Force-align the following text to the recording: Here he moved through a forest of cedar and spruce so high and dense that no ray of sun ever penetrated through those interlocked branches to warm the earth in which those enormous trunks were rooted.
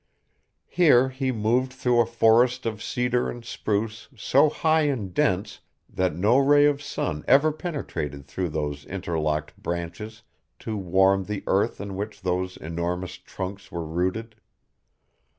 Here 0.65 1.09
he 1.09 1.31
moved 1.31 1.71
through 1.71 2.01
a 2.01 2.07
forest 2.07 2.65
of 2.65 2.81
cedar 2.81 3.29
and 3.29 3.45
spruce 3.45 4.07
so 4.17 4.49
high 4.49 4.85
and 4.89 5.13
dense 5.13 5.59
that 5.87 6.15
no 6.15 6.39
ray 6.39 6.65
of 6.65 6.81
sun 6.81 7.23
ever 7.27 7.51
penetrated 7.51 8.25
through 8.25 8.49
those 8.49 8.83
interlocked 8.87 9.55
branches 9.61 10.23
to 10.57 10.75
warm 10.75 11.25
the 11.25 11.43
earth 11.45 11.79
in 11.79 11.95
which 11.95 12.23
those 12.23 12.57
enormous 12.57 13.13
trunks 13.19 13.71
were 13.71 13.85
rooted. 13.85 14.37